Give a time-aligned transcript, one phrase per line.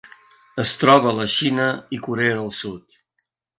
[0.63, 1.69] Es troba a la Xina
[1.99, 3.01] i Corea del Sud.